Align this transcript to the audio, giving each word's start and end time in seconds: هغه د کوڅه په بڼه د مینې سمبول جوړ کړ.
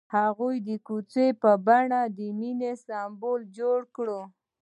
هغه 0.15 0.47
د 0.67 0.69
کوڅه 0.87 1.25
په 1.41 1.51
بڼه 1.65 2.01
د 2.17 2.19
مینې 2.39 2.71
سمبول 2.85 3.41
جوړ 3.57 3.79
کړ. 3.95 4.07